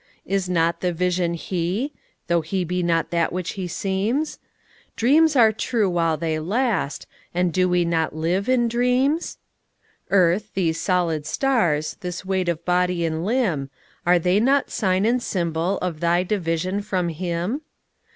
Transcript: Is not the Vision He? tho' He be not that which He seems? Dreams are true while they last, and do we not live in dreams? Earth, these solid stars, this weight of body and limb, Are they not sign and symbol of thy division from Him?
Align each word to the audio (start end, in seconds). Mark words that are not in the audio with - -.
Is 0.25 0.49
not 0.49 0.81
the 0.81 0.91
Vision 0.91 1.35
He? 1.35 1.93
tho' 2.25 2.41
He 2.41 2.63
be 2.65 2.81
not 2.81 3.11
that 3.11 3.31
which 3.31 3.51
He 3.51 3.67
seems? 3.67 4.39
Dreams 4.95 5.35
are 5.35 5.51
true 5.51 5.87
while 5.91 6.17
they 6.17 6.39
last, 6.39 7.05
and 7.35 7.53
do 7.53 7.69
we 7.69 7.85
not 7.85 8.15
live 8.15 8.49
in 8.49 8.67
dreams? 8.67 9.37
Earth, 10.09 10.49
these 10.55 10.81
solid 10.81 11.27
stars, 11.27 11.97
this 11.99 12.25
weight 12.25 12.49
of 12.49 12.65
body 12.65 13.05
and 13.05 13.23
limb, 13.23 13.69
Are 14.03 14.17
they 14.17 14.39
not 14.39 14.71
sign 14.71 15.05
and 15.05 15.21
symbol 15.21 15.77
of 15.83 15.99
thy 15.99 16.23
division 16.23 16.81
from 16.81 17.09
Him? 17.09 17.61